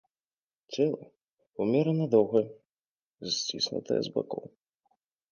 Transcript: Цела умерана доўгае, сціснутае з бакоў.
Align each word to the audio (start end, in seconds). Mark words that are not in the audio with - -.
Цела 0.75 1.03
умерана 1.65 2.07
доўгае, 2.15 2.43
сціснутае 3.35 3.99
з 4.07 4.15
бакоў. 4.17 4.43